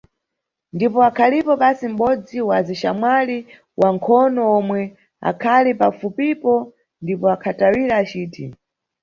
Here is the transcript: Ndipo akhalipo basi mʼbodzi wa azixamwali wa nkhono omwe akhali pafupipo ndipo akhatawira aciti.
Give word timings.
Ndipo 0.75 0.99
akhalipo 1.09 1.51
basi 1.61 1.85
mʼbodzi 1.93 2.37
wa 2.47 2.53
azixamwali 2.59 3.37
wa 3.79 3.89
nkhono 3.95 4.41
omwe 4.57 4.81
akhali 5.29 5.71
pafupipo 5.79 6.53
ndipo 7.03 7.25
akhatawira 7.35 7.93
aciti. 8.01 8.45